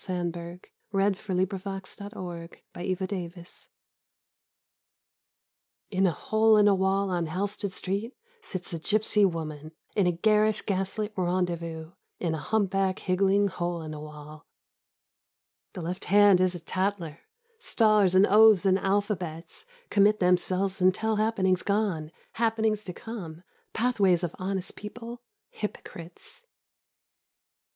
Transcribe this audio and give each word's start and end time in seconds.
Slabs 0.03 0.19
of 0.19 0.31
the 0.31 0.59
Sunburnt 1.15 1.15
West 1.15 1.25
41 1.27 1.61
GYPSY 1.81 2.15
MOTHER 3.21 3.67
In 5.91 6.07
a 6.07 6.11
hole 6.11 6.57
in 6.57 6.67
a 6.67 6.73
wall 6.73 7.11
on 7.11 7.27
Halsted 7.27 7.71
Street 7.71 8.15
sits 8.41 8.73
a 8.73 8.79
gypsy 8.79 9.29
woman, 9.31 9.73
In 9.95 10.07
a 10.07 10.11
garish 10.11 10.63
gas 10.63 10.97
lit 10.97 11.13
rendezvous, 11.15 11.91
in 12.19 12.33
a 12.33 12.39
humpback 12.39 12.97
higgling 12.97 13.47
hole 13.47 13.83
in 13.83 13.93
a 13.93 14.01
wall. 14.01 14.47
The 15.73 15.83
left 15.83 16.05
hand 16.05 16.41
is 16.41 16.55
a 16.55 16.59
tattler; 16.59 17.19
stars 17.59 18.15
and 18.15 18.25
oaths 18.25 18.65
and 18.65 18.79
alphabets 18.79 19.67
Commit 19.91 20.19
themselves 20.19 20.81
and 20.81 20.95
tell 20.95 21.17
happenings 21.17 21.61
gone, 21.61 22.11
happenings 22.41 22.83
to 22.85 22.93
come, 22.93 23.43
pathways 23.73 24.23
of 24.23 24.35
honest 24.39 24.75
people, 24.75 25.21
hypocrites. 25.51 26.43